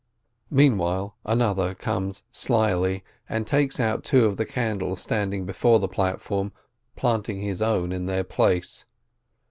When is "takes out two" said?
3.45-4.25